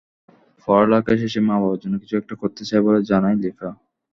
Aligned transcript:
পড়ালেখা 0.61 1.13
শেষে 1.21 1.39
মা-বাবার 1.41 1.79
জন্য 1.81 1.95
কিছু 2.01 2.15
একটা 2.17 2.33
করতে 2.41 2.61
চায় 2.69 2.83
বলে 2.85 2.99
জানায় 3.09 3.37
লিপা। 3.41 3.69